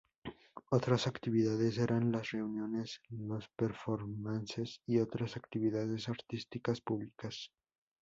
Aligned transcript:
Otras 0.71 1.05
actividades 1.05 1.77
eran 1.77 2.11
las 2.11 2.31
reuniones, 2.31 3.01
los 3.11 3.47
performances 3.49 4.81
y 4.87 4.97
otras 4.97 5.37
actividades 5.37 6.09
artísticas 6.09 6.81
públicas. 6.81 7.51